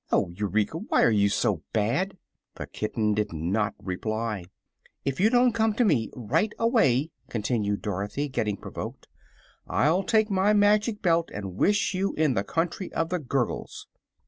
"Oh, 0.11 0.29
Eureka! 0.31 0.79
Why 0.79 1.03
are 1.03 1.11
you 1.11 1.29
so 1.29 1.61
bad?" 1.73 2.17
The 2.55 2.65
kitten 2.65 3.13
did 3.13 3.31
not 3.31 3.75
reply. 3.77 4.45
"If 5.05 5.19
you 5.19 5.29
don't 5.29 5.53
come 5.53 5.75
to 5.75 5.85
me, 5.85 6.09
right 6.15 6.51
away," 6.57 7.11
continued 7.29 7.83
Dorothy, 7.83 8.27
getting 8.27 8.57
provoked, 8.57 9.07
"I'll 9.67 10.01
take 10.01 10.31
my 10.31 10.53
Magic 10.53 11.03
Belt 11.03 11.29
and 11.31 11.53
wish 11.55 11.93
you 11.93 12.13
in 12.15 12.33
the 12.33 12.43
Country 12.43 12.91
of 12.93 13.09
the 13.09 13.19
Gurgles." 13.19 13.85